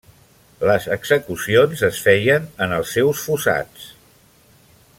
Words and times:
Les 0.69 0.87
execucions 0.95 1.83
es 1.89 1.99
feien 2.07 2.47
en 2.67 2.73
els 2.79 2.95
seus 2.97 3.21
fossats. 3.27 3.85